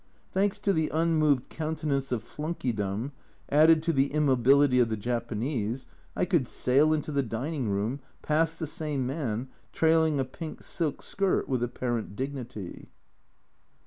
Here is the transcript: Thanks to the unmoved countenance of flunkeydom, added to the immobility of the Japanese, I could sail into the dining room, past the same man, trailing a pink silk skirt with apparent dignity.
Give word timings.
Thanks 0.31 0.57
to 0.57 0.73
the 0.73 0.89
unmoved 0.91 1.47
countenance 1.49 2.11
of 2.11 2.23
flunkeydom, 2.23 3.11
added 3.49 3.83
to 3.83 3.93
the 3.93 4.07
immobility 4.11 4.79
of 4.79 4.89
the 4.89 4.97
Japanese, 4.97 5.85
I 6.15 6.25
could 6.25 6.47
sail 6.47 6.91
into 6.91 7.11
the 7.11 7.21
dining 7.21 7.69
room, 7.69 7.99
past 8.23 8.57
the 8.59 8.65
same 8.65 9.05
man, 9.05 9.49
trailing 9.71 10.19
a 10.19 10.25
pink 10.25 10.63
silk 10.63 11.03
skirt 11.03 11.47
with 11.47 11.61
apparent 11.61 12.15
dignity. 12.15 12.89